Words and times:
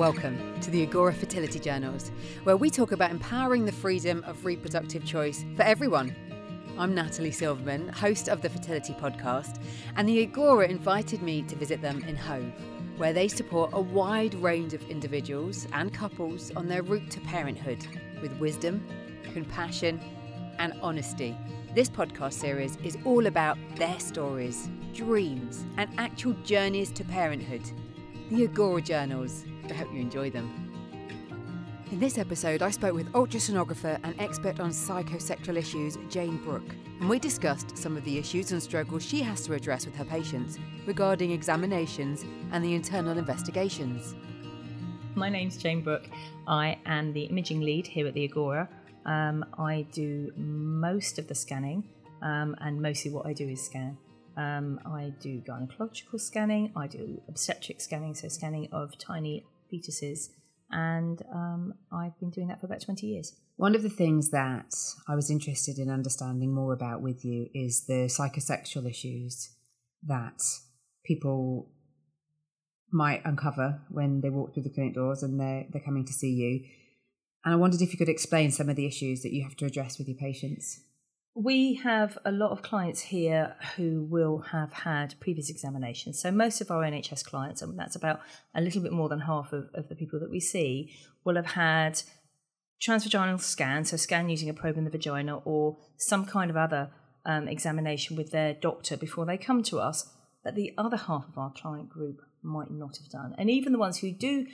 Welcome 0.00 0.58
to 0.62 0.70
the 0.70 0.82
Agora 0.84 1.12
Fertility 1.12 1.58
Journeys, 1.58 2.10
where 2.44 2.56
we 2.56 2.70
talk 2.70 2.92
about 2.92 3.10
empowering 3.10 3.66
the 3.66 3.72
freedom 3.72 4.24
of 4.26 4.46
reproductive 4.46 5.04
choice 5.04 5.44
for 5.56 5.62
everyone. 5.62 6.16
I'm 6.78 6.94
Natalie 6.94 7.30
Silverman, 7.30 7.88
host 7.88 8.30
of 8.30 8.40
the 8.40 8.48
Fertility 8.48 8.94
Podcast, 8.94 9.62
and 9.96 10.08
the 10.08 10.22
Agora 10.22 10.68
invited 10.68 11.20
me 11.20 11.42
to 11.42 11.54
visit 11.54 11.82
them 11.82 12.02
in 12.04 12.16
Hove, 12.16 12.50
where 12.96 13.12
they 13.12 13.28
support 13.28 13.72
a 13.74 13.80
wide 13.80 14.32
range 14.36 14.72
of 14.72 14.88
individuals 14.88 15.68
and 15.74 15.92
couples 15.92 16.50
on 16.56 16.66
their 16.66 16.82
route 16.82 17.10
to 17.10 17.20
parenthood 17.20 17.86
with 18.22 18.32
wisdom, 18.38 18.82
compassion, 19.34 20.00
and 20.58 20.72
honesty. 20.80 21.36
This 21.72 21.88
podcast 21.88 22.32
series 22.32 22.76
is 22.82 22.98
all 23.04 23.26
about 23.26 23.56
their 23.76 24.00
stories, 24.00 24.68
dreams, 24.92 25.64
and 25.76 25.88
actual 25.98 26.32
journeys 26.42 26.90
to 26.90 27.04
parenthood. 27.04 27.62
The 28.28 28.42
Agora 28.42 28.82
Journeys 28.82 29.44
I 29.68 29.74
hope 29.74 29.92
you 29.92 30.00
enjoy 30.00 30.30
them. 30.30 30.50
In 31.92 32.00
this 32.00 32.18
episode, 32.18 32.60
I 32.60 32.70
spoke 32.70 32.94
with 32.94 33.12
ultrasonographer 33.12 34.00
and 34.02 34.20
expert 34.20 34.58
on 34.58 34.70
psychosexual 34.70 35.56
issues, 35.56 35.96
Jane 36.08 36.38
Brooke, 36.38 36.74
and 36.98 37.08
we 37.08 37.20
discussed 37.20 37.78
some 37.78 37.96
of 37.96 38.04
the 38.04 38.18
issues 38.18 38.50
and 38.50 38.60
struggles 38.60 39.04
she 39.04 39.20
has 39.20 39.42
to 39.42 39.54
address 39.54 39.86
with 39.86 39.94
her 39.94 40.04
patients 40.04 40.58
regarding 40.86 41.30
examinations 41.30 42.24
and 42.50 42.64
the 42.64 42.74
internal 42.74 43.16
investigations. 43.16 44.16
My 45.14 45.28
name's 45.28 45.56
Jane 45.56 45.82
Brooke. 45.82 46.08
I 46.48 46.78
am 46.84 47.12
the 47.12 47.22
imaging 47.26 47.60
lead 47.60 47.86
here 47.86 48.08
at 48.08 48.14
the 48.14 48.24
Agora. 48.24 48.68
Um, 49.06 49.44
I 49.58 49.86
do 49.92 50.32
most 50.36 51.18
of 51.18 51.28
the 51.28 51.34
scanning, 51.34 51.84
um, 52.22 52.56
and 52.60 52.80
mostly 52.80 53.10
what 53.10 53.26
I 53.26 53.32
do 53.32 53.48
is 53.48 53.64
scan. 53.64 53.96
Um, 54.36 54.80
I 54.86 55.12
do 55.20 55.40
gynecological 55.40 56.20
scanning, 56.20 56.72
I 56.76 56.86
do 56.86 57.20
obstetric 57.28 57.80
scanning, 57.80 58.14
so 58.14 58.28
scanning 58.28 58.68
of 58.72 58.96
tiny 58.98 59.44
fetuses, 59.72 60.28
and 60.70 61.20
um, 61.32 61.74
I've 61.92 62.18
been 62.20 62.30
doing 62.30 62.48
that 62.48 62.60
for 62.60 62.66
about 62.66 62.80
20 62.80 63.06
years. 63.06 63.34
One 63.56 63.74
of 63.74 63.82
the 63.82 63.90
things 63.90 64.30
that 64.30 64.72
I 65.06 65.14
was 65.14 65.30
interested 65.30 65.78
in 65.78 65.90
understanding 65.90 66.54
more 66.54 66.72
about 66.72 67.02
with 67.02 67.24
you 67.24 67.48
is 67.52 67.84
the 67.86 68.06
psychosexual 68.06 68.88
issues 68.88 69.50
that 70.06 70.40
people 71.04 71.70
might 72.92 73.22
uncover 73.24 73.80
when 73.90 74.20
they 74.20 74.30
walk 74.30 74.54
through 74.54 74.62
the 74.62 74.70
clinic 74.70 74.94
doors 74.94 75.22
and 75.22 75.38
they're, 75.38 75.66
they're 75.70 75.82
coming 75.82 76.06
to 76.06 76.12
see 76.12 76.30
you. 76.30 76.64
And 77.44 77.54
I 77.54 77.56
wondered 77.56 77.80
if 77.80 77.92
you 77.92 77.98
could 77.98 78.08
explain 78.08 78.50
some 78.50 78.68
of 78.68 78.76
the 78.76 78.86
issues 78.86 79.22
that 79.22 79.32
you 79.32 79.42
have 79.44 79.56
to 79.56 79.66
address 79.66 79.98
with 79.98 80.08
your 80.08 80.16
patients. 80.16 80.80
We 81.34 81.74
have 81.74 82.18
a 82.24 82.32
lot 82.32 82.50
of 82.50 82.62
clients 82.62 83.00
here 83.00 83.56
who 83.76 84.06
will 84.10 84.38
have 84.50 84.72
had 84.72 85.14
previous 85.20 85.48
examinations. 85.48 86.20
So, 86.20 86.30
most 86.30 86.60
of 86.60 86.70
our 86.70 86.82
NHS 86.82 87.24
clients, 87.24 87.62
and 87.62 87.78
that's 87.78 87.96
about 87.96 88.20
a 88.54 88.60
little 88.60 88.82
bit 88.82 88.92
more 88.92 89.08
than 89.08 89.20
half 89.20 89.52
of, 89.52 89.68
of 89.74 89.88
the 89.88 89.94
people 89.94 90.18
that 90.20 90.30
we 90.30 90.40
see, 90.40 90.92
will 91.24 91.36
have 91.36 91.52
had 91.52 92.02
transvaginal 92.82 93.40
scan, 93.40 93.84
so 93.84 93.96
scan 93.96 94.28
using 94.28 94.48
a 94.48 94.54
probe 94.54 94.76
in 94.76 94.84
the 94.84 94.90
vagina, 94.90 95.36
or 95.44 95.78
some 95.96 96.26
kind 96.26 96.50
of 96.50 96.56
other 96.56 96.90
um, 97.24 97.46
examination 97.46 98.16
with 98.16 98.32
their 98.32 98.54
doctor 98.54 98.96
before 98.96 99.24
they 99.24 99.38
come 99.38 99.62
to 99.62 99.78
us, 99.78 100.10
that 100.44 100.54
the 100.54 100.72
other 100.78 100.96
half 100.96 101.28
of 101.28 101.36
our 101.36 101.52
client 101.52 101.88
group 101.88 102.22
might 102.42 102.70
not 102.70 102.96
have 102.96 103.08
done. 103.08 103.34
And 103.36 103.50
even 103.50 103.72
the 103.72 103.78
ones 103.78 103.98
who 103.98 104.12
do 104.12 104.46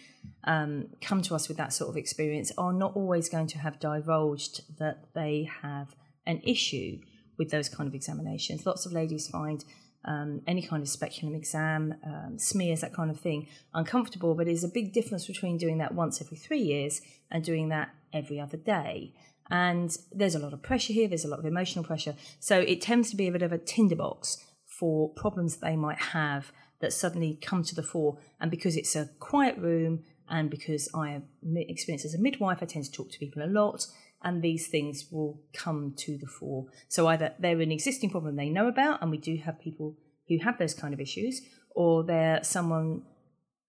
um, 0.44 0.88
come 1.00 1.22
to 1.22 1.34
us 1.34 1.48
with 1.48 1.56
that 1.58 1.72
sort 1.72 1.90
of 1.90 1.96
experience 1.96 2.52
are 2.58 2.72
not 2.72 2.96
always 2.96 3.28
going 3.28 3.46
to 3.48 3.58
have 3.58 3.78
divulged 3.78 4.78
that 4.78 5.04
they 5.14 5.48
have 5.62 5.94
an 6.26 6.40
issue 6.42 6.98
with 7.38 7.50
those 7.50 7.68
kind 7.68 7.86
of 7.86 7.94
examinations. 7.94 8.66
Lots 8.66 8.86
of 8.86 8.92
ladies 8.92 9.28
find 9.28 9.64
um, 10.04 10.42
any 10.46 10.62
kind 10.62 10.82
of 10.82 10.88
speculum 10.88 11.34
exam, 11.34 11.94
um, 12.04 12.38
smears, 12.38 12.80
that 12.80 12.94
kind 12.94 13.10
of 13.10 13.20
thing, 13.20 13.48
uncomfortable, 13.74 14.34
but 14.34 14.46
there's 14.46 14.64
a 14.64 14.68
big 14.68 14.92
difference 14.92 15.26
between 15.26 15.58
doing 15.58 15.78
that 15.78 15.94
once 15.94 16.20
every 16.20 16.36
three 16.36 16.60
years 16.60 17.00
and 17.30 17.44
doing 17.44 17.68
that 17.68 17.90
every 18.12 18.40
other 18.40 18.56
day. 18.56 19.12
And 19.50 19.96
there's 20.12 20.34
a 20.34 20.38
lot 20.38 20.52
of 20.52 20.62
pressure 20.62 20.92
here, 20.92 21.08
there's 21.08 21.24
a 21.24 21.28
lot 21.28 21.38
of 21.38 21.44
emotional 21.44 21.84
pressure. 21.84 22.14
So 22.40 22.58
it 22.58 22.80
tends 22.80 23.10
to 23.10 23.16
be 23.16 23.28
a 23.28 23.32
bit 23.32 23.42
of 23.42 23.52
a 23.52 23.58
tinderbox 23.58 24.44
for 24.78 25.12
problems 25.14 25.56
they 25.56 25.76
might 25.76 25.98
have 25.98 26.52
that 26.80 26.92
suddenly 26.92 27.38
come 27.40 27.62
to 27.62 27.74
the 27.74 27.82
fore. 27.82 28.18
And 28.40 28.50
because 28.50 28.76
it's 28.76 28.94
a 28.94 29.10
quiet 29.18 29.56
room 29.58 30.04
and 30.28 30.50
because 30.50 30.88
I 30.94 31.10
am 31.10 31.24
experienced 31.56 32.04
as 32.04 32.14
a 32.14 32.20
midwife, 32.20 32.58
I 32.60 32.66
tend 32.66 32.84
to 32.84 32.92
talk 32.92 33.10
to 33.12 33.18
people 33.18 33.42
a 33.42 33.46
lot 33.46 33.86
and 34.22 34.42
these 34.42 34.68
things 34.68 35.06
will 35.10 35.40
come 35.52 35.94
to 35.98 36.18
the 36.18 36.26
fore. 36.26 36.66
So 36.88 37.06
either 37.06 37.34
they're 37.38 37.60
an 37.60 37.72
existing 37.72 38.10
problem 38.10 38.36
they 38.36 38.48
know 38.48 38.66
about, 38.66 39.00
and 39.02 39.10
we 39.10 39.18
do 39.18 39.36
have 39.36 39.60
people 39.60 39.96
who 40.28 40.38
have 40.42 40.58
those 40.58 40.74
kind 40.74 40.92
of 40.92 41.00
issues, 41.00 41.42
or 41.74 42.02
they're 42.02 42.42
someone 42.42 43.02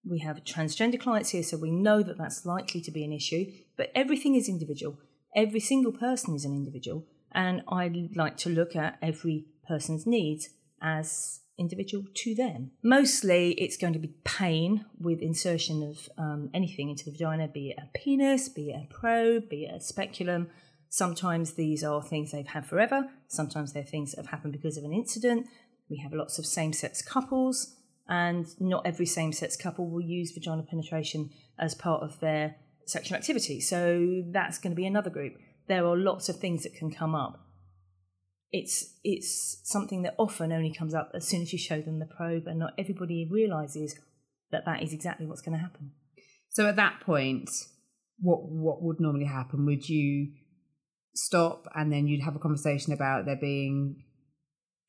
we 0.10 0.20
have 0.20 0.44
transgender 0.44 1.00
clients 1.00 1.30
here, 1.30 1.44
so 1.44 1.58
we 1.58 1.70
know 1.70 2.02
that 2.02 2.18
that's 2.18 2.46
likely 2.46 2.82
to 2.82 2.92
be 2.92 3.04
an 3.04 3.12
issue. 3.12 3.46
But 3.76 3.92
everything 3.94 4.36
is 4.36 4.48
individual. 4.48 4.98
Every 5.36 5.60
single 5.60 5.92
person 5.92 6.34
is 6.34 6.46
an 6.46 6.54
individual, 6.54 7.06
and 7.34 7.62
I 7.68 8.10
like 8.16 8.38
to 8.38 8.50
look 8.50 8.76
at 8.76 8.98
every 9.02 9.46
person's 9.68 10.08
needs 10.08 10.50
as 10.82 11.42
individual 11.58 12.06
to 12.14 12.36
them. 12.36 12.72
Mostly 12.84 13.54
it's 13.54 13.78
going 13.78 13.94
to 13.94 14.00
be 14.00 14.14
pain 14.24 14.86
with 15.00 15.22
insertion 15.22 15.84
of 15.84 16.10
um, 16.18 16.50
anything 16.54 16.90
into 16.90 17.06
the 17.06 17.12
vagina, 17.12 17.48
be 17.48 17.70
it 17.70 17.78
a 17.80 17.98
penis, 17.98 18.50
be 18.50 18.70
it 18.70 18.88
a 18.90 18.94
probe, 18.94 19.50
be 19.50 19.66
it 19.66 19.76
a 19.76 19.80
speculum. 19.80 20.50
Sometimes 20.90 21.54
these 21.54 21.84
are 21.84 22.02
things 22.02 22.32
they've 22.32 22.48
had 22.48 22.66
forever, 22.66 23.10
sometimes 23.28 23.74
they're 23.74 23.84
things 23.84 24.12
that 24.12 24.22
have 24.22 24.32
happened 24.32 24.54
because 24.54 24.78
of 24.78 24.84
an 24.84 24.94
incident. 24.94 25.48
We 25.90 25.98
have 25.98 26.14
lots 26.14 26.38
of 26.38 26.46
same 26.46 26.74
sex 26.74 27.02
couples, 27.02 27.76
and 28.08 28.48
not 28.60 28.86
every 28.86 29.06
same 29.06 29.34
sex 29.34 29.58
couple 29.58 29.90
will 29.90 30.02
use 30.02 30.32
vaginal 30.32 30.64
penetration 30.64 31.30
as 31.60 31.76
part 31.76 32.04
of 32.04 32.20
their 32.20 32.56
sexual 32.86 33.18
activity. 33.18 33.60
So 33.60 34.24
that's 34.28 34.58
going 34.58 34.72
to 34.72 34.76
be 34.76 34.86
another 34.86 35.10
group. 35.10 35.34
There 35.68 35.86
are 35.86 35.98
lots 35.98 36.30
of 36.30 36.38
things 36.38 36.64
that 36.64 36.74
can 36.74 36.92
come 36.92 37.16
up 37.16 37.47
it's 38.52 38.96
it's 39.04 39.60
something 39.64 40.04
that 40.04 40.16
often 40.18 40.52
only 40.52 40.74
comes 40.74 40.94
up 40.94 41.12
as 41.14 41.28
soon 41.28 41.42
as 41.42 41.52
you 41.52 41.60
show 41.60 41.82
them 41.82 42.00
the 42.00 42.06
probe, 42.06 42.48
and 42.48 42.60
not 42.60 42.74
everybody 42.78 43.28
realizes 43.30 44.00
that 44.52 44.66
that 44.66 44.82
is 44.84 44.94
exactly 44.94 45.26
what's 45.26 45.42
going 45.42 45.58
to 45.58 45.64
happen. 45.64 45.92
So 46.50 46.68
at 46.68 46.78
that 46.78 47.02
point, 47.02 47.50
what 48.20 48.50
what 48.50 48.82
would 48.82 49.00
normally 49.00 49.26
happen? 49.26 49.66
Would 49.66 49.88
you 49.88 50.30
stop 51.14 51.68
and 51.76 51.92
then 51.92 52.08
you'd 52.08 52.24
have 52.24 52.36
a 52.36 52.40
conversation 52.40 52.94
about 52.94 53.26
there 53.26 53.36
being 53.36 54.04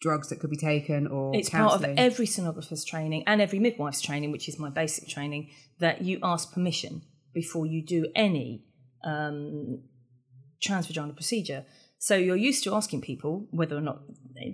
drugs 0.01 0.29
that 0.29 0.39
could 0.39 0.51
be 0.51 0.57
taken 0.57 1.07
or 1.07 1.35
it's 1.35 1.49
counselling? 1.49 1.97
part 1.97 1.99
of 1.99 1.99
every 1.99 2.27
sonographer's 2.27 2.85
training 2.85 3.25
and 3.27 3.41
every 3.41 3.59
midwife's 3.59 4.01
training 4.01 4.31
which 4.31 4.49
is 4.49 4.59
my 4.59 4.71
basic 4.71 5.09
training 5.09 5.51
that 5.81 6.03
you 6.03 6.19
ask 6.23 6.53
permission 6.53 7.03
before 7.35 7.67
you 7.67 7.85
do 7.85 8.07
any 8.15 8.63
um, 9.05 9.83
transvaginal 10.65 11.15
procedure 11.15 11.65
so 11.99 12.17
you're 12.17 12.37
used 12.37 12.63
to 12.65 12.75
asking 12.75 13.01
people 13.01 13.49
whether 13.51 13.77
or 13.77 13.81
not, 13.81 14.03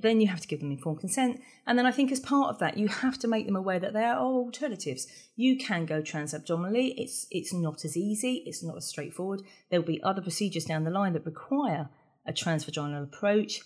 then 0.00 0.20
you 0.20 0.28
have 0.28 0.40
to 0.40 0.48
give 0.48 0.60
them 0.60 0.70
informed 0.70 1.00
consent. 1.00 1.40
And 1.66 1.78
then 1.78 1.84
I 1.84 1.90
think 1.90 2.10
as 2.10 2.20
part 2.20 2.48
of 2.48 2.58
that, 2.60 2.78
you 2.78 2.88
have 2.88 3.18
to 3.18 3.28
make 3.28 3.44
them 3.44 3.56
aware 3.56 3.78
that 3.78 3.92
there 3.92 4.14
are 4.14 4.18
alternatives. 4.18 5.06
You 5.36 5.58
can 5.58 5.84
go 5.84 6.00
transabdominally. 6.00 6.94
It's, 6.96 7.26
it's 7.30 7.52
not 7.52 7.84
as 7.84 7.98
easy. 7.98 8.42
It's 8.46 8.62
not 8.62 8.78
as 8.78 8.86
straightforward. 8.86 9.42
There'll 9.70 9.84
be 9.84 10.02
other 10.02 10.22
procedures 10.22 10.64
down 10.64 10.84
the 10.84 10.90
line 10.90 11.12
that 11.12 11.26
require 11.26 11.90
a 12.26 12.32
transvaginal 12.32 13.02
approach, 13.02 13.60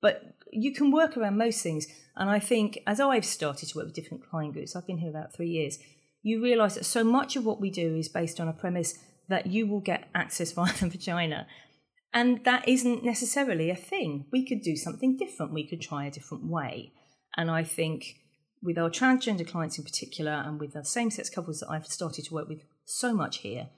but 0.00 0.36
you 0.52 0.72
can 0.72 0.92
work 0.92 1.16
around 1.16 1.36
most 1.36 1.62
things. 1.62 1.88
And 2.14 2.30
I 2.30 2.38
think 2.38 2.78
as 2.86 3.00
I've 3.00 3.24
started 3.24 3.68
to 3.68 3.76
work 3.76 3.86
with 3.86 3.94
different 3.94 4.28
client 4.30 4.52
groups, 4.52 4.76
I've 4.76 4.86
been 4.86 4.98
here 4.98 5.10
about 5.10 5.34
three 5.34 5.48
years, 5.48 5.80
you 6.22 6.40
realize 6.40 6.76
that 6.76 6.84
so 6.84 7.02
much 7.02 7.34
of 7.34 7.44
what 7.44 7.60
we 7.60 7.70
do 7.70 7.96
is 7.96 8.08
based 8.08 8.38
on 8.38 8.46
a 8.46 8.52
premise 8.52 8.98
that 9.28 9.46
you 9.46 9.66
will 9.66 9.80
get 9.80 10.08
access 10.14 10.52
via 10.52 10.72
the 10.80 10.88
vagina 10.88 11.48
and 12.12 12.44
that 12.44 12.68
isn't 12.68 13.04
necessarily 13.04 13.70
a 13.70 13.76
thing. 13.76 14.26
We 14.32 14.46
could 14.46 14.62
do 14.62 14.76
something 14.76 15.16
different. 15.16 15.52
We 15.52 15.66
could 15.66 15.80
try 15.80 16.06
a 16.06 16.10
different 16.10 16.44
way. 16.46 16.92
And 17.36 17.50
I 17.50 17.64
think 17.64 18.16
with 18.62 18.78
our 18.78 18.90
transgender 18.90 19.46
clients 19.46 19.78
in 19.78 19.84
particular, 19.84 20.32
and 20.32 20.58
with 20.58 20.72
the 20.72 20.84
same 20.84 21.10
sex 21.10 21.28
couples 21.28 21.60
that 21.60 21.70
I've 21.70 21.86
started 21.86 22.24
to 22.24 22.34
work 22.34 22.48
with 22.48 22.62
so 22.84 23.12
much 23.14 23.38
here, 23.38 23.68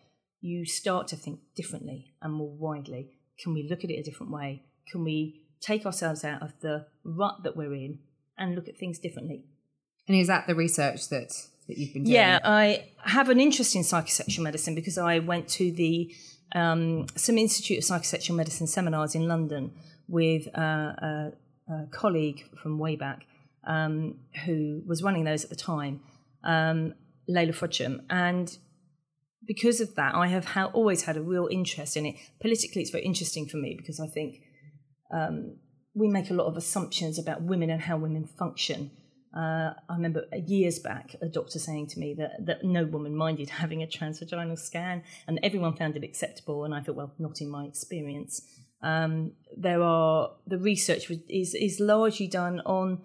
you 0.40 0.64
start 0.64 1.08
to 1.08 1.16
think 1.16 1.40
differently 1.56 2.14
and 2.22 2.32
more 2.32 2.50
widely. 2.50 3.10
Can 3.42 3.54
we 3.54 3.69
look 3.69 3.84
at 3.84 3.90
it 3.90 3.98
a 3.98 4.02
different 4.02 4.32
way? 4.32 4.62
Can 4.90 5.04
we 5.04 5.42
take 5.60 5.84
ourselves 5.84 6.24
out 6.24 6.42
of 6.42 6.52
the 6.60 6.86
rut 7.04 7.42
that 7.42 7.56
we're 7.56 7.74
in 7.74 7.98
and 8.36 8.54
look 8.54 8.69
at 8.69 8.78
things 8.78 8.98
differently? 8.98 9.44
And 10.06 10.16
is 10.16 10.28
that 10.28 10.46
the 10.46 10.54
research 10.54 11.08
that, 11.08 11.32
that 11.69 11.79
you've 11.79 11.93
been 11.93 12.05
doing? 12.05 12.15
Yeah, 12.15 12.41
I 12.44 12.87
have 13.05 13.29
an 13.29 13.41
interest 13.41 13.76
in 13.76 13.82
psychosexual 13.82 14.41
medicine 14.41 14.75
because 14.75 14.99
I 14.99 15.20
went 15.20 15.49
to 15.50 15.70
the 15.70 16.15
um, 16.55 17.06
some 17.15 17.38
Institute 17.38 17.79
of 17.79 17.85
Psychosexual 17.85 18.35
Medicine 18.35 18.67
seminars 18.67 19.15
in 19.15 19.29
London 19.29 19.73
with 20.09 20.49
uh, 20.56 20.61
a, 20.61 21.32
a, 21.69 21.87
colleague 21.91 22.43
from 22.56 22.79
way 22.79 22.97
back 22.97 23.26
um, 23.67 24.17
who 24.47 24.82
was 24.87 25.03
running 25.03 25.25
those 25.25 25.44
at 25.44 25.50
the 25.50 25.56
time, 25.56 26.00
um, 26.44 26.94
Leila 27.29 27.53
Frodsham. 27.53 28.00
And 28.09 28.56
because 29.47 29.81
of 29.81 29.94
that, 29.97 30.15
I 30.15 30.29
have 30.29 30.47
ha- 30.47 30.70
always 30.73 31.03
had 31.03 31.17
a 31.19 31.23
real 31.23 31.49
interest 31.50 31.97
in 31.97 32.06
it. 32.06 32.17
Politically, 32.41 32.82
it's 32.82 32.91
very 32.91 33.05
interesting 33.05 33.47
for 33.47 33.59
me 33.59 33.75
because 33.76 34.00
I 34.00 34.06
think 34.06 34.41
um, 35.12 35.56
we 35.94 36.09
make 36.09 36.31
a 36.31 36.35
lot 36.35 36.47
of 36.47 36.56
assumptions 36.56 37.19
about 37.19 37.43
women 37.43 37.69
and 37.70 37.82
how 37.82 37.99
women 37.99 38.26
function. 38.26 38.91
Uh, 39.36 39.75
I 39.88 39.94
remember 39.94 40.25
years 40.46 40.78
back 40.78 41.14
a 41.20 41.26
doctor 41.26 41.58
saying 41.58 41.88
to 41.88 41.98
me 41.98 42.14
that, 42.14 42.46
that 42.46 42.64
no 42.64 42.84
woman 42.84 43.14
minded 43.14 43.50
having 43.62 43.82
a 43.82 43.86
transvaginal 43.86 44.58
scan 44.58 45.02
and 45.26 45.38
everyone 45.42 45.76
found 45.76 45.96
it 45.96 46.04
acceptable. 46.04 46.64
And 46.64 46.75
I 46.75 46.80
thought, 46.80 46.96
well, 46.96 47.12
not 47.19 47.40
in 47.40 47.50
my 47.50 47.64
experience. 47.64 48.42
Um, 48.82 49.32
there 49.56 49.82
are 49.82 50.30
the 50.46 50.58
research 50.58 51.10
is 51.28 51.54
is 51.54 51.80
largely 51.80 52.28
done 52.28 52.60
on 52.60 53.00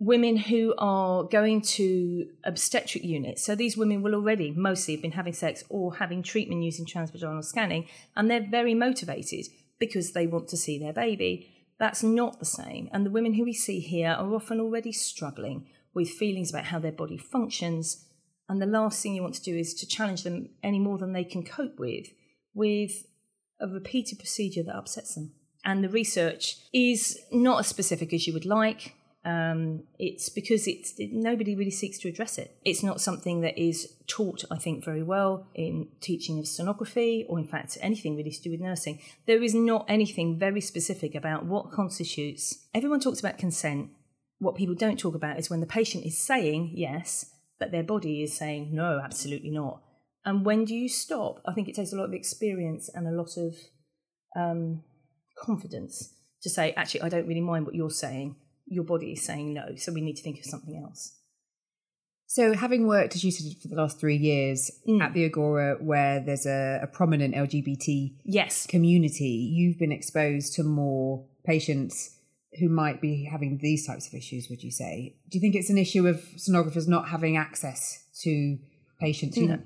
women 0.00 0.36
who 0.36 0.74
are 0.76 1.22
going 1.24 1.62
to 1.62 2.26
obstetric 2.44 3.04
units. 3.04 3.44
So 3.44 3.54
these 3.54 3.76
women 3.76 4.02
will 4.02 4.14
already 4.14 4.50
mostly 4.50 4.94
have 4.94 5.02
been 5.02 5.12
having 5.12 5.32
sex 5.32 5.62
or 5.68 5.96
having 5.96 6.22
treatment 6.22 6.62
using 6.64 6.84
transvaginal 6.84 7.44
scanning, 7.44 7.86
and 8.16 8.30
they're 8.30 8.46
very 8.46 8.74
motivated 8.74 9.46
because 9.78 10.12
they 10.12 10.26
want 10.26 10.48
to 10.48 10.56
see 10.56 10.78
their 10.78 10.92
baby. 10.92 11.53
That's 11.78 12.02
not 12.02 12.38
the 12.38 12.44
same. 12.44 12.88
And 12.92 13.04
the 13.04 13.10
women 13.10 13.34
who 13.34 13.44
we 13.44 13.52
see 13.52 13.80
here 13.80 14.10
are 14.10 14.34
often 14.34 14.60
already 14.60 14.92
struggling 14.92 15.66
with 15.92 16.10
feelings 16.10 16.50
about 16.50 16.66
how 16.66 16.78
their 16.78 16.92
body 16.92 17.16
functions. 17.16 18.06
And 18.48 18.60
the 18.60 18.66
last 18.66 19.02
thing 19.02 19.14
you 19.14 19.22
want 19.22 19.34
to 19.36 19.42
do 19.42 19.56
is 19.56 19.74
to 19.74 19.86
challenge 19.86 20.22
them 20.22 20.50
any 20.62 20.78
more 20.78 20.98
than 20.98 21.12
they 21.12 21.24
can 21.24 21.44
cope 21.44 21.78
with, 21.78 22.08
with 22.52 23.06
a 23.60 23.66
repeated 23.66 24.18
procedure 24.18 24.62
that 24.62 24.76
upsets 24.76 25.14
them. 25.14 25.32
And 25.64 25.82
the 25.82 25.88
research 25.88 26.58
is 26.72 27.18
not 27.32 27.60
as 27.60 27.66
specific 27.66 28.12
as 28.12 28.26
you 28.26 28.32
would 28.34 28.44
like. 28.44 28.94
Um, 29.24 29.84
it's 29.98 30.28
because 30.28 30.66
it's 30.66 30.92
it, 30.98 31.10
nobody 31.12 31.54
really 31.54 31.70
seeks 31.70 31.98
to 32.00 32.08
address 32.08 32.36
it. 32.36 32.56
It's 32.64 32.82
not 32.82 33.00
something 33.00 33.40
that 33.40 33.58
is 33.58 33.96
taught, 34.06 34.44
I 34.50 34.58
think, 34.58 34.84
very 34.84 35.02
well 35.02 35.46
in 35.54 35.88
teaching 36.00 36.38
of 36.38 36.44
sonography, 36.44 37.24
or 37.28 37.38
in 37.38 37.46
fact 37.46 37.78
anything 37.80 38.16
really 38.16 38.30
to 38.30 38.42
do 38.42 38.50
with 38.50 38.60
nursing. 38.60 39.00
There 39.26 39.42
is 39.42 39.54
not 39.54 39.86
anything 39.88 40.38
very 40.38 40.60
specific 40.60 41.14
about 41.14 41.46
what 41.46 41.72
constitutes. 41.72 42.66
Everyone 42.74 43.00
talks 43.00 43.20
about 43.20 43.38
consent. 43.38 43.90
What 44.40 44.56
people 44.56 44.74
don't 44.74 44.98
talk 44.98 45.14
about 45.14 45.38
is 45.38 45.48
when 45.48 45.60
the 45.60 45.66
patient 45.66 46.04
is 46.04 46.18
saying 46.18 46.72
yes, 46.74 47.30
but 47.58 47.70
their 47.70 47.82
body 47.82 48.22
is 48.22 48.36
saying 48.36 48.74
no, 48.74 49.00
absolutely 49.02 49.50
not. 49.50 49.80
And 50.26 50.44
when 50.44 50.64
do 50.64 50.74
you 50.74 50.88
stop? 50.88 51.40
I 51.46 51.52
think 51.52 51.68
it 51.68 51.74
takes 51.74 51.92
a 51.92 51.96
lot 51.96 52.04
of 52.06 52.14
experience 52.14 52.90
and 52.94 53.06
a 53.06 53.10
lot 53.10 53.36
of 53.36 53.54
um, 54.36 54.82
confidence 55.38 56.14
to 56.42 56.50
say, 56.50 56.72
actually, 56.72 57.02
I 57.02 57.08
don't 57.08 57.26
really 57.26 57.40
mind 57.40 57.64
what 57.64 57.74
you're 57.74 57.90
saying. 57.90 58.36
Your 58.66 58.84
body 58.84 59.12
is 59.12 59.22
saying 59.22 59.54
no, 59.54 59.74
so 59.76 59.92
we 59.92 60.00
need 60.00 60.16
to 60.16 60.22
think 60.22 60.38
of 60.38 60.44
something 60.44 60.82
else. 60.82 61.16
So, 62.26 62.54
having 62.54 62.86
worked, 62.86 63.14
as 63.14 63.22
you 63.22 63.30
said, 63.30 63.60
for 63.60 63.68
the 63.68 63.76
last 63.76 64.00
three 64.00 64.16
years 64.16 64.70
mm. 64.88 65.00
at 65.00 65.12
the 65.12 65.24
Agora, 65.24 65.76
where 65.80 66.20
there's 66.20 66.46
a, 66.46 66.80
a, 66.82 66.86
prominent 66.86 67.34
LGBT 67.34 68.14
yes 68.24 68.66
community, 68.66 69.52
you've 69.54 69.78
been 69.78 69.92
exposed 69.92 70.54
to 70.54 70.64
more 70.64 71.26
patients 71.44 72.16
who 72.58 72.68
might 72.68 73.00
be 73.00 73.28
having 73.30 73.58
these 73.60 73.86
types 73.86 74.08
of 74.08 74.14
issues. 74.14 74.48
Would 74.48 74.62
you 74.62 74.70
say? 74.70 75.16
Do 75.30 75.38
you 75.38 75.40
think 75.40 75.54
it's 75.54 75.70
an 75.70 75.78
issue 75.78 76.08
of 76.08 76.16
sonographers 76.36 76.88
not 76.88 77.08
having 77.08 77.36
access 77.36 78.02
to 78.22 78.58
patients 78.98 79.36
who, 79.36 79.48
no 79.48 79.58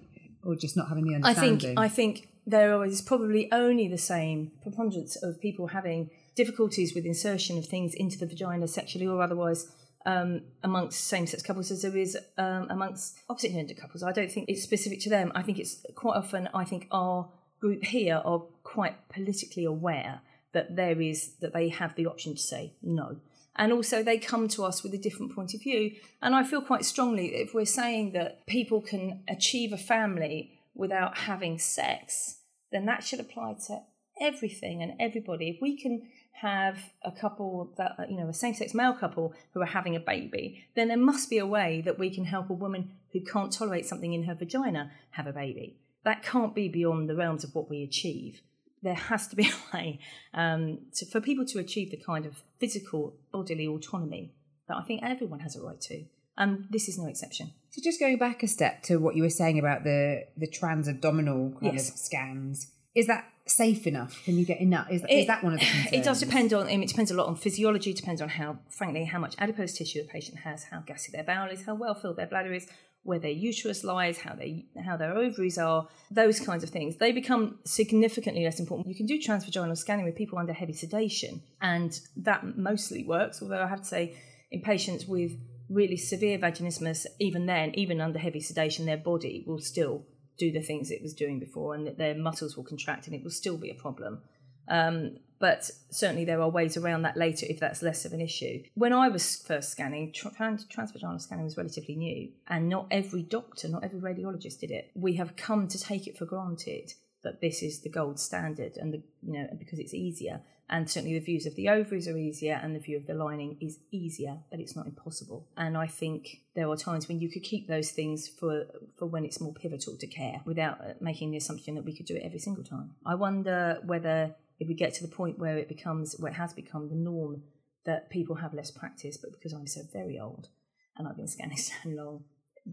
or 0.42 0.56
just 0.56 0.76
not 0.76 0.88
having 0.88 1.04
the 1.04 1.14
understanding? 1.14 1.56
I 1.56 1.60
think 1.60 1.78
I 1.78 1.88
think 1.88 2.28
there 2.46 2.84
is 2.84 3.02
probably 3.02 3.50
only 3.52 3.88
the 3.88 3.98
same 3.98 4.52
preponderance 4.62 5.16
of 5.22 5.40
people 5.40 5.68
having 5.68 6.10
difficulties 6.42 6.94
with 6.94 7.04
insertion 7.04 7.58
of 7.58 7.66
things 7.66 7.92
into 7.94 8.18
the 8.18 8.26
vagina 8.32 8.66
sexually 8.66 9.06
or 9.06 9.20
otherwise 9.22 9.60
um, 10.06 10.30
amongst 10.62 11.04
same-sex 11.04 11.42
couples 11.42 11.70
as 11.70 11.82
there 11.82 11.96
is 11.96 12.16
um, 12.38 12.66
amongst 12.70 13.18
opposite-gender 13.28 13.74
couples. 13.74 14.02
I 14.02 14.12
don't 14.12 14.32
think 14.32 14.48
it's 14.48 14.62
specific 14.62 15.00
to 15.00 15.10
them. 15.10 15.32
I 15.34 15.42
think 15.42 15.58
it's 15.58 15.74
quite 15.94 16.16
often. 16.16 16.48
I 16.54 16.64
think 16.64 16.86
our 16.90 17.28
group 17.60 17.84
here 17.84 18.22
are 18.24 18.40
quite 18.62 18.96
politically 19.10 19.64
aware 19.64 20.22
that 20.52 20.76
there 20.76 21.00
is 21.00 21.18
that 21.40 21.52
they 21.52 21.68
have 21.68 21.94
the 21.96 22.06
option 22.06 22.34
to 22.34 22.42
say 22.52 22.72
no 22.82 23.18
and 23.58 23.72
also 23.72 24.02
they 24.02 24.18
come 24.18 24.46
to 24.48 24.64
us 24.64 24.82
with 24.82 24.94
a 24.94 24.98
different 24.98 25.34
point 25.34 25.52
of 25.52 25.60
view. 25.60 25.90
And 26.22 26.34
I 26.34 26.44
feel 26.44 26.62
quite 26.62 26.84
strongly 26.84 27.30
that 27.30 27.42
if 27.42 27.54
we're 27.54 27.66
saying 27.66 28.12
that 28.12 28.46
people 28.46 28.80
can 28.80 29.24
achieve 29.28 29.72
a 29.72 29.76
family 29.76 30.52
without 30.74 31.18
having 31.18 31.58
sex, 31.58 32.36
then 32.70 32.86
that 32.86 33.02
should 33.02 33.18
apply 33.18 33.56
to 33.66 33.80
everything 34.20 34.82
and 34.82 34.92
everybody. 35.00 35.48
If 35.48 35.60
we 35.60 35.76
can 35.76 36.08
have 36.32 36.78
a 37.02 37.10
couple 37.10 37.72
that 37.76 37.96
you 38.08 38.16
know 38.16 38.28
a 38.28 38.34
same-sex 38.34 38.74
male 38.74 38.92
couple 38.92 39.34
who 39.54 39.60
are 39.60 39.66
having 39.66 39.96
a 39.96 40.00
baby, 40.00 40.64
then 40.74 40.88
there 40.88 40.96
must 40.96 41.30
be 41.30 41.38
a 41.38 41.46
way 41.46 41.82
that 41.84 41.98
we 41.98 42.10
can 42.10 42.24
help 42.24 42.50
a 42.50 42.54
woman 42.54 42.92
who 43.12 43.20
can't 43.20 43.52
tolerate 43.52 43.86
something 43.86 44.12
in 44.12 44.24
her 44.24 44.34
vagina 44.34 44.90
have 45.10 45.26
a 45.26 45.32
baby. 45.32 45.76
That 46.04 46.22
can't 46.22 46.54
be 46.54 46.68
beyond 46.68 47.08
the 47.08 47.16
realms 47.16 47.44
of 47.44 47.54
what 47.54 47.68
we 47.68 47.82
achieve 47.82 48.42
there 48.82 48.94
has 48.94 49.26
to 49.28 49.36
be 49.36 49.50
a 49.72 49.76
way 49.76 49.98
um, 50.34 50.78
to, 50.94 51.06
for 51.06 51.20
people 51.20 51.44
to 51.46 51.58
achieve 51.58 51.90
the 51.90 51.96
kind 51.96 52.26
of 52.26 52.42
physical 52.58 53.16
bodily 53.32 53.66
autonomy 53.66 54.32
that 54.68 54.76
I 54.76 54.82
think 54.82 55.02
everyone 55.02 55.40
has 55.40 55.56
a 55.56 55.62
right 55.62 55.80
to. 55.82 56.04
And 56.36 56.66
this 56.70 56.88
is 56.88 56.98
no 56.98 57.06
exception. 57.06 57.52
So, 57.70 57.82
just 57.82 57.98
going 57.98 58.16
back 58.16 58.44
a 58.44 58.46
step 58.48 58.82
to 58.84 58.98
what 58.98 59.16
you 59.16 59.24
were 59.24 59.30
saying 59.30 59.58
about 59.58 59.82
the 59.82 60.26
the 60.36 60.46
trans-abdominal 60.46 61.56
kind 61.60 61.74
yes. 61.74 61.90
of 61.90 61.96
scans, 61.96 62.68
is 62.94 63.06
that 63.06 63.24
safe 63.46 63.86
enough? 63.86 64.22
Can 64.24 64.38
you 64.38 64.44
get 64.44 64.60
enough? 64.60 64.90
Is, 64.90 65.02
it, 65.04 65.10
is 65.10 65.26
that 65.26 65.42
one 65.42 65.54
of 65.54 65.60
the 65.60 65.66
concerns? 65.66 65.92
It 65.92 66.04
does 66.04 66.20
depend 66.20 66.52
on. 66.52 66.68
it 66.68 66.88
depends 66.88 67.10
a 67.10 67.14
lot 67.14 67.28
on 67.28 67.36
physiology. 67.36 67.92
Depends 67.92 68.20
on 68.20 68.28
how, 68.28 68.58
frankly, 68.70 69.04
how 69.04 69.18
much 69.18 69.34
adipose 69.38 69.74
tissue 69.74 70.00
a 70.00 70.04
patient 70.04 70.38
has, 70.38 70.64
how 70.64 70.80
gassy 70.80 71.12
their 71.12 71.24
bowel 71.24 71.50
is, 71.50 71.64
how 71.64 71.74
well 71.74 71.94
filled 71.94 72.16
their 72.16 72.26
bladder 72.26 72.52
is, 72.52 72.66
where 73.02 73.18
their 73.18 73.30
uterus 73.30 73.84
lies, 73.84 74.18
how 74.18 74.34
they 74.34 74.66
how 74.84 74.96
their 74.96 75.16
ovaries 75.16 75.58
are, 75.58 75.88
those 76.10 76.40
kinds 76.40 76.62
of 76.62 76.70
things. 76.70 76.96
They 76.96 77.12
become 77.12 77.58
significantly 77.64 78.44
less 78.44 78.60
important. 78.60 78.88
You 78.88 78.94
can 78.94 79.06
do 79.06 79.18
transvaginal 79.18 79.76
scanning 79.76 80.04
with 80.04 80.16
people 80.16 80.38
under 80.38 80.52
heavy 80.52 80.74
sedation, 80.74 81.42
and 81.60 81.98
that 82.16 82.56
mostly 82.56 83.04
works. 83.04 83.40
Although 83.42 83.62
I 83.62 83.68
have 83.68 83.82
to 83.82 83.88
say, 83.88 84.16
in 84.50 84.60
patients 84.60 85.06
with 85.06 85.32
really 85.68 85.96
severe 85.96 86.38
vaginismus, 86.38 87.06
even 87.18 87.46
then, 87.46 87.72
even 87.74 88.00
under 88.00 88.18
heavy 88.18 88.40
sedation, 88.40 88.86
their 88.86 88.96
body 88.96 89.44
will 89.46 89.60
still 89.60 90.04
do 90.38 90.52
the 90.52 90.62
things 90.62 90.90
it 90.90 91.02
was 91.02 91.14
doing 91.14 91.38
before, 91.38 91.74
and 91.74 91.86
that 91.86 91.98
their 91.98 92.14
muscles 92.14 92.56
will 92.56 92.64
contract, 92.64 93.06
and 93.06 93.14
it 93.14 93.22
will 93.22 93.30
still 93.30 93.56
be 93.56 93.70
a 93.70 93.74
problem. 93.74 94.22
Um, 94.68 95.16
but 95.38 95.70
certainly 95.90 96.24
there 96.24 96.40
are 96.40 96.50
ways 96.50 96.76
around 96.76 97.02
that 97.02 97.16
later 97.16 97.46
if 97.48 97.60
that's 97.60 97.80
less 97.80 98.04
of 98.04 98.12
an 98.12 98.20
issue. 98.20 98.62
When 98.74 98.92
I 98.92 99.08
was 99.08 99.36
first 99.36 99.70
scanning, 99.70 100.12
trans- 100.12 100.66
transvaginal 100.66 101.20
scanning 101.20 101.44
was 101.44 101.56
relatively 101.56 101.94
new, 101.94 102.30
and 102.48 102.68
not 102.68 102.86
every 102.90 103.22
doctor, 103.22 103.68
not 103.68 103.84
every 103.84 104.00
radiologist 104.00 104.60
did 104.60 104.70
it. 104.70 104.90
We 104.94 105.14
have 105.14 105.36
come 105.36 105.68
to 105.68 105.78
take 105.78 106.06
it 106.06 106.18
for 106.18 106.24
granted 106.24 106.92
that 107.22 107.40
this 107.40 107.62
is 107.62 107.80
the 107.80 107.88
gold 107.88 108.18
standard, 108.18 108.76
and 108.76 108.92
the, 108.92 109.02
you 109.22 109.32
know 109.32 109.48
because 109.58 109.78
it's 109.78 109.94
easier. 109.94 110.40
And 110.70 110.90
certainly 110.90 111.18
the 111.18 111.24
views 111.24 111.46
of 111.46 111.54
the 111.54 111.68
ovaries 111.68 112.06
are 112.08 112.16
easier, 112.18 112.60
and 112.62 112.74
the 112.74 112.80
view 112.80 112.96
of 112.98 113.06
the 113.06 113.14
lining 113.14 113.56
is 113.60 113.78
easier, 113.90 114.38
but 114.50 114.60
it's 114.60 114.76
not 114.76 114.86
impossible. 114.86 115.48
And 115.56 115.76
I 115.76 115.86
think 115.86 116.42
there 116.54 116.68
are 116.68 116.76
times 116.76 117.08
when 117.08 117.20
you 117.20 117.30
could 117.30 117.42
keep 117.42 117.68
those 117.68 117.90
things 117.90 118.28
for 118.28 118.66
for 118.98 119.06
when 119.06 119.24
it's 119.24 119.40
more 119.40 119.54
pivotal 119.54 119.96
to 119.96 120.06
care, 120.06 120.42
without 120.44 120.80
uh, 120.80 120.94
making 121.00 121.30
the 121.30 121.38
assumption 121.38 121.74
that 121.76 121.84
we 121.84 121.96
could 121.96 122.06
do 122.06 122.16
it 122.16 122.22
every 122.24 122.38
single 122.38 122.64
time. 122.64 122.94
I 123.06 123.14
wonder 123.14 123.78
whether 123.84 124.34
if 124.60 124.68
we 124.68 124.74
get 124.74 124.92
to 124.94 125.06
the 125.06 125.14
point 125.14 125.38
where 125.38 125.56
it 125.56 125.68
becomes, 125.68 126.16
where 126.18 126.32
it 126.32 126.36
has 126.36 126.52
become 126.52 126.88
the 126.88 126.96
norm 126.96 127.42
that 127.84 128.10
people 128.10 128.36
have 128.36 128.52
less 128.52 128.70
practice, 128.70 129.16
but 129.16 129.32
because 129.32 129.52
I'm 129.52 129.66
so 129.66 129.82
very 129.92 130.18
old 130.18 130.48
and 130.96 131.08
I've 131.08 131.16
been 131.16 131.28
scanning 131.28 131.56
so 131.56 131.72
long, 131.86 132.24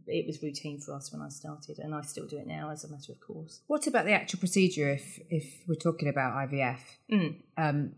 it 0.08 0.26
was 0.28 0.42
routine 0.42 0.80
for 0.80 0.94
us 0.94 1.12
when 1.12 1.22
I 1.22 1.30
started, 1.30 1.80
and 1.80 1.94
I 1.94 2.02
still 2.02 2.28
do 2.28 2.38
it 2.38 2.48
now 2.48 2.70
as 2.70 2.84
a 2.84 2.90
matter 2.90 3.12
of 3.12 3.20
course. 3.20 3.62
What 3.68 3.88
about 3.88 4.06
the 4.06 4.14
actual 4.14 4.40
procedure 4.40 4.90
if 4.92 5.20
if 5.30 5.46
we're 5.68 5.76
talking 5.76 6.10
about 6.10 6.34
IVF 6.50 6.80
mm. 7.12 7.36
um, 7.58 7.94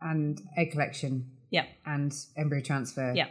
and 0.00 0.40
egg 0.56 0.72
collection? 0.72 1.32
Yeah, 1.50 1.66
and 1.84 2.14
embryo 2.36 2.62
transfer. 2.62 3.12
Yeah, 3.14 3.26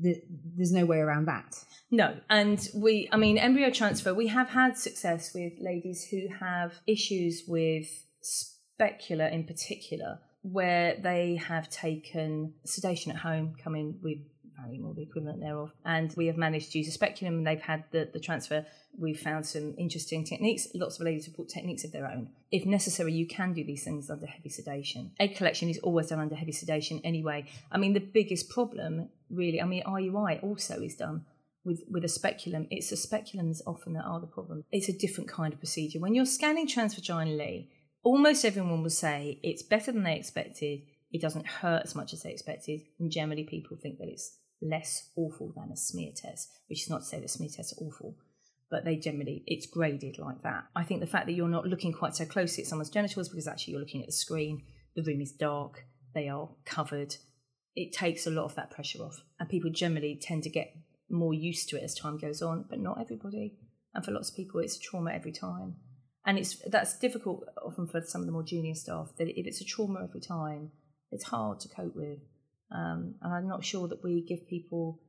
the, 0.00 0.22
there's 0.56 0.72
no 0.72 0.84
way 0.84 0.98
around 0.98 1.26
that. 1.26 1.64
No, 1.90 2.16
and 2.28 2.66
we, 2.74 3.08
I 3.12 3.16
mean, 3.16 3.38
embryo 3.38 3.70
transfer. 3.70 4.12
We 4.12 4.28
have 4.28 4.48
had 4.48 4.76
success 4.76 5.32
with 5.34 5.52
ladies 5.60 6.06
who 6.10 6.28
have 6.40 6.80
issues 6.86 7.44
with 7.46 7.86
specular 8.24 9.32
in 9.32 9.44
particular, 9.44 10.18
where 10.42 10.96
they 11.00 11.36
have 11.36 11.70
taken 11.70 12.54
sedation 12.64 13.12
at 13.12 13.18
home, 13.18 13.54
come 13.62 13.74
in 13.74 13.98
with 14.02 14.18
Or 14.84 14.94
the 14.94 15.02
equivalent 15.02 15.40
thereof, 15.40 15.72
and 15.84 16.12
we 16.16 16.26
have 16.26 16.36
managed 16.36 16.72
to 16.72 16.78
use 16.78 16.88
a 16.88 16.90
speculum 16.90 17.34
and 17.34 17.46
they've 17.46 17.60
had 17.60 17.84
the, 17.90 18.08
the 18.12 18.18
transfer. 18.18 18.66
We've 18.98 19.18
found 19.18 19.46
some 19.46 19.74
interesting 19.78 20.24
techniques. 20.24 20.68
Lots 20.74 20.98
of 20.98 21.04
ladies 21.04 21.26
have 21.26 21.36
brought 21.36 21.48
techniques 21.48 21.84
of 21.84 21.92
their 21.92 22.06
own. 22.06 22.30
If 22.50 22.66
necessary, 22.66 23.12
you 23.12 23.26
can 23.26 23.52
do 23.52 23.64
these 23.64 23.84
things 23.84 24.10
under 24.10 24.26
heavy 24.26 24.48
sedation. 24.48 25.12
Egg 25.20 25.36
collection 25.36 25.68
is 25.68 25.78
always 25.78 26.08
done 26.08 26.20
under 26.20 26.34
heavy 26.34 26.52
sedation 26.52 27.00
anyway. 27.04 27.46
I 27.70 27.78
mean, 27.78 27.92
the 27.92 28.00
biggest 28.00 28.48
problem, 28.48 29.08
really, 29.30 29.60
I 29.60 29.66
mean, 29.66 29.82
IUI 29.84 30.42
also 30.42 30.80
is 30.80 30.96
done 30.96 31.24
with, 31.64 31.82
with 31.90 32.04
a 32.04 32.08
speculum. 32.08 32.66
It's 32.70 32.90
the 32.90 32.96
speculums 32.96 33.60
often 33.66 33.92
that 33.94 34.04
are 34.04 34.20
the 34.20 34.26
problem. 34.26 34.64
It's 34.72 34.88
a 34.88 34.96
different 34.96 35.28
kind 35.28 35.52
of 35.52 35.58
procedure. 35.58 36.00
When 36.00 36.14
you're 36.14 36.24
scanning 36.26 36.66
transvaginally, 36.66 37.68
almost 38.02 38.44
everyone 38.44 38.82
will 38.82 38.90
say 38.90 39.38
it's 39.42 39.62
better 39.62 39.92
than 39.92 40.04
they 40.04 40.16
expected. 40.16 40.82
It 41.12 41.20
doesn't 41.20 41.46
hurt 41.46 41.82
as 41.84 41.94
much 41.94 42.12
as 42.12 42.22
they 42.22 42.30
expected. 42.30 42.80
And 42.98 43.10
generally, 43.10 43.44
people 43.44 43.76
think 43.76 43.98
that 43.98 44.08
it's 44.08 44.38
less 44.62 45.10
awful 45.16 45.52
than 45.56 45.70
a 45.70 45.76
smear 45.76 46.10
test, 46.14 46.50
which 46.68 46.82
is 46.82 46.90
not 46.90 47.00
to 47.00 47.06
say 47.06 47.20
that 47.20 47.30
smear 47.30 47.50
tests 47.54 47.72
are 47.72 47.84
awful, 47.84 48.16
but 48.70 48.84
they 48.84 48.96
generally, 48.96 49.42
it's 49.46 49.66
graded 49.66 50.18
like 50.18 50.42
that. 50.42 50.64
I 50.74 50.84
think 50.84 51.00
the 51.00 51.06
fact 51.06 51.26
that 51.26 51.32
you're 51.32 51.48
not 51.48 51.66
looking 51.66 51.92
quite 51.92 52.16
so 52.16 52.24
closely 52.24 52.62
at 52.62 52.68
someone's 52.68 52.90
genitals 52.90 53.28
because 53.28 53.46
actually 53.46 53.72
you're 53.72 53.80
looking 53.80 54.00
at 54.00 54.06
the 54.06 54.12
screen, 54.12 54.62
the 54.94 55.02
room 55.02 55.20
is 55.20 55.32
dark, 55.32 55.84
they 56.14 56.28
are 56.28 56.48
covered. 56.64 57.16
It 57.74 57.92
takes 57.92 58.26
a 58.26 58.30
lot 58.30 58.46
of 58.46 58.54
that 58.54 58.70
pressure 58.70 59.02
off, 59.02 59.22
and 59.38 59.48
people 59.48 59.70
generally 59.70 60.18
tend 60.20 60.42
to 60.44 60.50
get 60.50 60.74
more 61.10 61.34
used 61.34 61.68
to 61.68 61.76
it 61.76 61.84
as 61.84 61.94
time 61.94 62.16
goes 62.16 62.42
on, 62.42 62.64
but 62.68 62.80
not 62.80 63.00
everybody. 63.00 63.54
And 63.94 64.04
for 64.04 64.12
lots 64.12 64.30
of 64.30 64.36
people, 64.36 64.60
it's 64.60 64.76
a 64.76 64.80
trauma 64.80 65.12
every 65.12 65.32
time. 65.32 65.76
And 66.24 66.38
it's 66.38 66.56
that's 66.66 66.98
difficult 66.98 67.44
often 67.64 67.86
for 67.86 68.02
some 68.02 68.22
of 68.22 68.26
the 68.26 68.32
more 68.32 68.42
junior 68.42 68.74
staff. 68.74 69.12
That 69.16 69.28
if 69.28 69.46
it's 69.46 69.60
a 69.60 69.64
trauma 69.64 70.02
every 70.02 70.20
time, 70.20 70.72
it's 71.12 71.24
hard 71.24 71.60
to 71.60 71.68
cope 71.68 71.94
with. 71.94 72.18
Um, 72.74 73.14
and 73.22 73.32
I'm 73.32 73.48
not 73.48 73.64
sure 73.64 73.88
that 73.88 74.02
we 74.02 74.24
give 74.26 74.48
people 74.48 75.00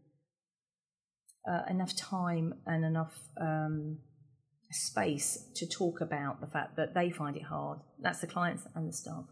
uh, 1.49 1.61
enough 1.69 1.95
time 1.95 2.53
and 2.65 2.85
enough 2.85 3.17
um, 3.39 3.97
space 4.71 5.49
to 5.55 5.67
talk 5.67 6.01
about 6.01 6.41
the 6.41 6.47
fact 6.47 6.75
that 6.77 6.93
they 6.93 7.09
find 7.09 7.35
it 7.35 7.43
hard. 7.43 7.79
That's 7.99 8.19
the 8.19 8.27
clients 8.27 8.63
and 8.75 8.87
the 8.87 8.93
staff. 8.93 9.25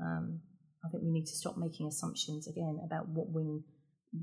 Um, 0.00 0.40
I 0.84 0.88
think 0.88 1.02
we 1.02 1.10
need 1.10 1.26
to 1.26 1.36
stop 1.36 1.56
making 1.56 1.88
assumptions 1.88 2.46
again 2.46 2.80
about 2.84 3.08
what 3.08 3.30
we 3.30 3.62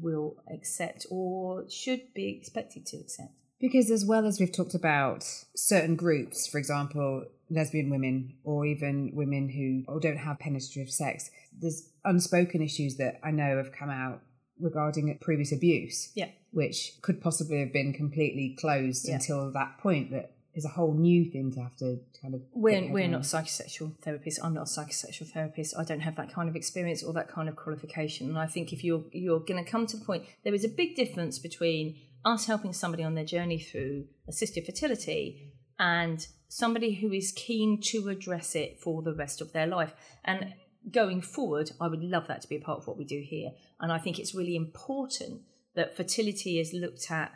will 0.01 0.37
accept 0.53 1.05
or 1.11 1.65
should 1.69 2.13
be 2.15 2.37
expected 2.39 2.85
to 2.87 2.97
accept. 2.97 3.33
Because 3.59 3.89
as 3.91 4.05
well 4.05 4.25
as 4.25 4.39
we've 4.39 4.51
talked 4.51 4.73
about 4.73 5.23
certain 5.55 5.95
groups, 5.95 6.47
for 6.47 6.57
example, 6.57 7.25
lesbian 7.49 7.89
women 7.89 8.35
or 8.43 8.65
even 8.65 9.11
women 9.13 9.49
who 9.49 9.99
don't 9.99 10.17
have 10.17 10.39
penetrative 10.39 10.89
sex, 10.89 11.29
there's 11.57 11.89
unspoken 12.05 12.61
issues 12.61 12.97
that 12.97 13.19
I 13.23 13.31
know 13.31 13.57
have 13.57 13.71
come 13.71 13.89
out 13.89 14.21
regarding 14.59 15.17
previous 15.21 15.51
abuse. 15.51 16.11
Yeah. 16.15 16.29
Which 16.51 16.93
could 17.01 17.21
possibly 17.21 17.59
have 17.59 17.73
been 17.73 17.91
completely 17.93 18.55
closed 18.57 19.07
Yeah. 19.07 19.15
until 19.15 19.51
that 19.51 19.77
point 19.79 20.11
that 20.11 20.31
is 20.53 20.63
a 20.63 20.69
whole 20.69 20.93
new 20.93 21.29
thing 21.29 21.51
to 21.51 21.61
have 21.61 21.75
to 21.75 21.99
kind 22.21 22.33
of 22.33 22.41
We're, 22.53 22.89
we're 22.89 23.09
not 23.09 23.23
psychosexual 23.23 23.91
therapists. 23.99 24.39
I'm 24.41 24.53
not 24.53 24.61
a 24.61 24.79
psychosexual 24.79 25.27
therapist. 25.29 25.75
I 25.77 25.83
don't 25.83 25.99
have 25.99 26.15
that 26.15 26.31
kind 26.31 26.47
of 26.47 26.55
experience 26.55 27.03
or 27.03 27.11
that 27.13 27.27
kind 27.27 27.49
of 27.49 27.57
qualification. 27.57 28.29
And 28.29 28.39
I 28.39 28.47
think 28.47 28.71
if 28.71 28.81
you're 28.81 29.03
you're 29.11 29.41
going 29.41 29.63
to 29.63 29.69
come 29.69 29.85
to 29.87 29.97
the 29.97 30.05
point, 30.05 30.23
there 30.45 30.53
is 30.53 30.63
a 30.63 30.69
big 30.69 30.95
difference 30.95 31.39
between 31.39 31.97
us 32.23 32.45
helping 32.45 32.71
somebody 32.71 33.03
on 33.03 33.15
their 33.15 33.25
journey 33.25 33.59
through 33.59 34.05
assisted 34.29 34.65
fertility 34.65 35.51
and 35.77 36.25
somebody 36.47 36.93
who 36.95 37.11
is 37.11 37.33
keen 37.33 37.81
to 37.81 38.07
address 38.07 38.55
it 38.55 38.79
for 38.79 39.01
the 39.01 39.13
rest 39.13 39.41
of 39.41 39.51
their 39.51 39.67
life. 39.67 39.93
And 40.23 40.53
going 40.91 41.21
forward, 41.21 41.71
I 41.79 41.87
would 41.87 42.03
love 42.03 42.27
that 42.27 42.41
to 42.41 42.49
be 42.49 42.57
a 42.57 42.61
part 42.61 42.79
of 42.79 42.87
what 42.87 42.97
we 42.97 43.05
do 43.05 43.21
here. 43.25 43.51
And 43.79 43.91
I 43.91 43.97
think 43.97 44.19
it's 44.19 44.35
really 44.35 44.55
important 44.55 45.41
that 45.75 45.95
fertility 45.95 46.59
is 46.59 46.73
looked 46.73 47.11
at 47.11 47.31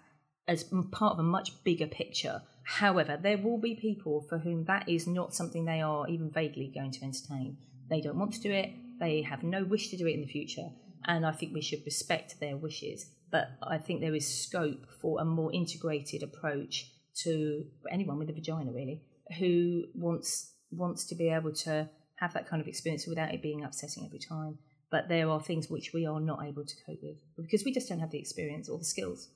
as 0.48 0.64
part 0.92 1.14
of 1.14 1.20
a 1.20 1.24
much 1.24 1.64
bigger 1.64 1.88
picture. 1.88 2.42
However, 2.64 3.18
there 3.22 3.38
will 3.38 3.60
be 3.60 3.76
people 3.76 4.26
for 4.30 4.38
whom 4.38 4.66
that 4.66 4.88
is 4.88 5.08
not 5.08 5.34
something 5.34 5.66
they 5.66 5.82
are 5.82 6.08
even 6.08 6.30
vaguely 6.30 6.72
going 6.74 6.92
to 6.92 7.04
entertain. 7.04 7.58
They 7.90 8.02
don't 8.02 8.18
want 8.18 8.34
to 8.34 8.42
do 8.42 8.52
it, 8.52 8.72
they 9.00 9.22
have 9.24 9.44
no 9.44 9.64
wish 9.64 9.90
to 9.90 9.98
do 9.98 10.08
it 10.08 10.14
in 10.14 10.22
the 10.22 10.28
future, 10.28 10.70
and 11.06 11.26
I 11.26 11.32
think 11.32 11.54
we 11.54 11.62
should 11.62 11.86
respect 11.86 12.40
their 12.40 12.58
wishes. 12.58 13.10
But 13.32 13.50
I 13.64 13.78
think 13.78 14.02
there 14.02 14.16
is 14.16 14.28
scope 14.28 14.86
for 15.02 15.22
a 15.22 15.26
more 15.26 15.52
integrated 15.54 16.24
approach 16.24 16.92
to 17.24 17.66
anyone 17.92 18.20
with 18.20 18.30
a 18.30 18.34
vagina, 18.34 18.72
really, 18.72 19.02
who 19.40 19.86
wants 19.96 20.54
wants 20.72 21.06
to 21.06 21.16
be 21.16 21.30
able 21.30 21.52
to 21.52 21.90
have 22.20 22.34
that 22.34 22.48
kind 22.48 22.62
of 22.62 22.68
experience 22.68 23.08
without 23.08 23.34
it 23.34 23.42
being 23.42 23.64
upsetting 23.64 24.06
every 24.06 24.20
time. 24.20 24.58
But 24.92 25.08
there 25.08 25.30
are 25.30 25.40
things 25.40 25.70
which 25.70 25.94
we 25.94 26.06
are 26.06 26.20
not 26.20 26.44
able 26.44 26.66
to 26.66 26.76
cope 26.86 27.04
with 27.04 27.18
because 27.38 27.64
we 27.64 27.72
just 27.72 27.88
don't 27.90 28.00
have 28.00 28.12
the 28.12 28.20
experience 28.20 28.68
or 28.68 28.80
the 28.80 28.86
skills 28.86 29.30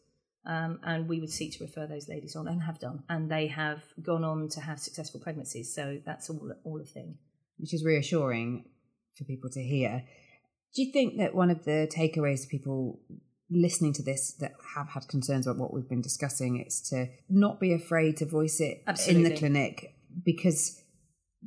um, 0.45 0.79
and 0.83 1.07
we 1.07 1.19
would 1.19 1.29
seek 1.29 1.57
to 1.57 1.63
refer 1.63 1.87
those 1.87 2.09
ladies 2.09 2.35
on 2.35 2.47
and 2.47 2.63
have 2.63 2.79
done, 2.79 3.03
and 3.07 3.31
they 3.31 3.47
have 3.47 3.81
gone 4.01 4.23
on 4.23 4.49
to 4.49 4.61
have 4.61 4.79
successful 4.79 5.19
pregnancies. 5.19 5.73
So 5.73 5.99
that's 6.05 6.29
all 6.29 6.51
all 6.63 6.81
a 6.81 6.85
thing. 6.85 7.17
which 7.57 7.73
is 7.73 7.83
reassuring 7.83 8.65
for 9.15 9.23
people 9.23 9.49
to 9.51 9.61
hear. 9.61 10.03
Do 10.75 10.81
you 10.81 10.91
think 10.91 11.17
that 11.17 11.35
one 11.35 11.49
of 11.49 11.65
the 11.65 11.89
takeaways 11.95 12.41
to 12.41 12.47
people 12.47 12.99
listening 13.49 13.93
to 13.93 14.03
this 14.03 14.33
that 14.39 14.53
have 14.75 14.89
had 14.89 15.07
concerns 15.07 15.45
about 15.45 15.59
what 15.59 15.73
we've 15.73 15.87
been 15.87 16.01
discussing 16.01 16.59
is 16.65 16.81
to 16.89 17.07
not 17.29 17.59
be 17.59 17.71
afraid 17.71 18.17
to 18.17 18.25
voice 18.25 18.59
it 18.59 18.83
in 19.07 19.23
the 19.23 19.35
clinic 19.37 19.95
because 20.25 20.82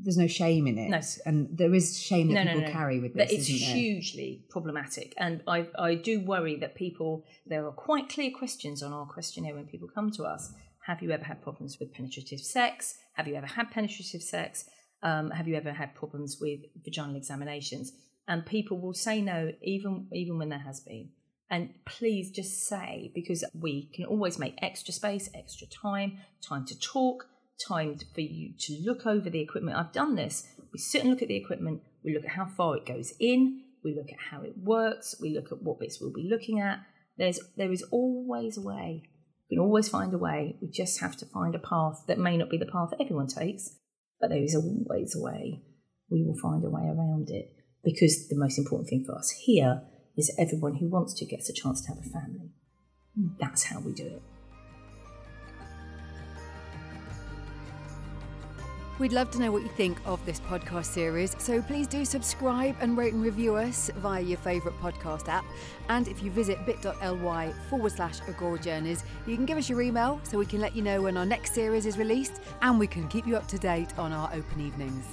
there's 0.03 0.17
no 0.19 0.26
shame 0.26 0.67
in 0.67 0.76
it, 0.79 0.88
No. 0.91 1.00
and 1.25 1.57
there 1.57 1.75
is 1.75 1.99
shame 2.00 2.29
that 2.35 2.45
No, 2.45 2.53
people 2.53 2.67
no. 2.69 2.73
carry 2.73 2.99
with 3.00 3.15
But 3.15 3.29
this. 3.29 3.38
it's 3.41 3.49
isn't 3.50 3.67
there? 3.69 3.76
hugely 3.76 4.45
problematic, 4.50 5.15
and 5.17 5.43
I 5.47 5.67
I 5.79 5.95
do 5.95 6.21
worry 6.21 6.57
that 6.57 6.75
people 6.75 7.25
there 7.47 7.67
are 7.67 7.73
quite 7.73 8.09
clear 8.09 8.31
questions 8.31 8.83
on 8.83 8.93
our 8.93 9.07
questionnaire 9.07 9.55
when 9.55 9.67
people 9.67 9.88
come 9.88 10.11
to 10.12 10.25
us. 10.25 10.53
Have 10.87 11.03
you 11.03 11.11
ever 11.11 11.25
had 11.25 11.43
problems 11.43 11.79
with 11.81 11.93
penetrative 11.93 12.41
sex? 12.41 12.99
Have 13.15 13.26
you 13.29 13.35
ever 13.35 13.47
had 13.47 13.71
penetrative 13.71 14.23
sex? 14.23 14.69
Um, 15.03 15.31
have 15.31 15.47
you 15.49 15.55
ever 15.57 15.73
had 15.73 15.95
problems 15.95 16.38
with 16.41 16.61
vaginal 16.85 17.17
examinations? 17.17 17.93
And 18.29 18.45
people 18.47 18.79
will 18.79 18.95
say 18.95 19.21
no, 19.21 19.53
even 19.62 20.07
even 20.12 20.38
when 20.38 20.49
there 20.50 20.59
has 20.71 20.81
been. 20.81 21.11
And 21.49 21.71
please 21.85 22.31
just 22.31 22.67
say 22.67 23.12
because 23.15 23.45
we 23.55 23.87
can 23.95 24.05
always 24.05 24.37
make 24.38 24.55
extra 24.62 24.93
space, 24.93 25.29
extra 25.35 25.67
time, 25.69 26.19
time 26.43 26.65
to 26.67 26.79
talk, 26.79 27.29
time 27.58 27.98
for 28.14 28.20
you 28.20 28.52
to 28.58 28.78
look 28.84 29.06
over 29.06 29.30
the 29.30 29.40
equipment. 29.40 29.76
I've 29.76 29.92
done 29.92 30.14
this. 30.14 30.48
We 30.72 30.78
sit 30.78 31.02
and 31.02 31.10
look 31.10 31.22
at 31.22 31.28
the 31.28 31.36
equipment. 31.36 31.82
We 32.04 32.14
look 32.14 32.25
at 32.25 32.32
how 32.32 32.46
far 32.46 32.76
it 32.76 32.86
goes 32.86 33.12
in. 33.18 33.62
We 33.82 33.94
look 33.94 34.10
at 34.10 34.30
how 34.30 34.42
it 34.42 34.54
works. 34.58 35.14
We 35.20 35.34
look 35.34 35.52
at 35.52 35.62
what 35.62 35.80
bits 35.80 36.00
we'll 36.00 36.12
be 36.12 36.28
looking 36.28 36.60
at. 36.60 36.80
There's 37.16 37.40
there 37.56 37.72
is 37.72 37.82
always 37.90 38.58
a 38.58 38.62
way. 38.62 39.02
We 39.50 39.56
can 39.56 39.64
always 39.64 39.88
find 39.88 40.12
a 40.12 40.18
way. 40.18 40.56
We 40.60 40.68
just 40.68 41.00
have 41.00 41.16
to 41.18 41.26
find 41.26 41.54
a 41.54 41.60
path 41.60 42.02
that 42.08 42.18
may 42.18 42.36
not 42.36 42.50
be 42.50 42.58
the 42.58 42.66
path 42.66 42.90
that 42.90 43.00
everyone 43.00 43.28
takes, 43.28 43.76
but 44.20 44.30
there 44.30 44.42
is 44.42 44.56
always 44.56 45.14
a 45.14 45.20
way. 45.20 45.62
We 46.10 46.25
will 46.25 46.36
find 46.36 46.64
a 46.64 46.70
way 46.70 46.82
around 46.82 47.30
it 47.30 47.52
because 47.84 48.28
the 48.28 48.36
most 48.36 48.58
important 48.58 48.88
thing 48.88 49.04
for 49.06 49.16
us 49.16 49.30
here 49.30 49.82
is 50.16 50.34
everyone 50.38 50.76
who 50.76 50.88
wants 50.88 51.14
to 51.14 51.26
gets 51.26 51.48
a 51.48 51.52
chance 51.52 51.80
to 51.82 51.88
have 51.88 51.98
a 51.98 52.10
family. 52.10 52.50
That's 53.38 53.64
how 53.64 53.80
we 53.80 53.92
do 53.92 54.06
it. 54.06 54.22
We'd 58.99 59.12
love 59.12 59.31
to 59.33 59.38
know 59.38 59.53
what 59.53 59.62
you 59.62 59.69
think 59.69 59.99
of 60.07 60.25
this 60.25 60.41
podcast 60.41 60.87
series, 60.87 61.37
so 61.38 61.61
please 61.61 61.87
do 61.87 62.07
subscribe 62.07 62.76
and 62.81 62.97
rate 62.97 63.12
and 63.12 63.23
review 63.23 63.55
us 63.55 63.91
via 63.97 64.23
your 64.23 64.38
favourite 64.38 64.79
podcast 64.81 65.29
app. 65.29 65.45
And 65.91 66.09
if 66.09 66.23
you 66.23 66.31
visit 66.31 66.65
bit.ly 66.65 67.53
forward 67.69 67.93
slash 67.93 68.21
Agora 68.26 68.59
Journeys, 68.59 69.05
you 69.26 69.37
can 69.37 69.45
give 69.45 69.59
us 69.59 69.69
your 69.69 69.83
email 69.83 70.19
so 70.23 70.38
we 70.38 70.47
can 70.47 70.62
let 70.62 70.75
you 70.75 70.83
know 70.83 71.03
when 71.03 71.19
our 71.19 71.26
next 71.26 71.53
series 71.53 71.85
is 71.85 71.99
released 71.99 72.41
and 72.62 72.79
we 72.79 72.87
can 72.87 73.07
keep 73.09 73.26
you 73.26 73.37
up 73.37 73.47
to 73.49 73.59
date 73.59 73.99
on 73.99 74.12
our 74.12 74.31
open 74.33 74.62
evenings. 74.62 75.05